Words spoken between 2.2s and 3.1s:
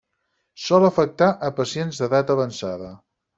avançada.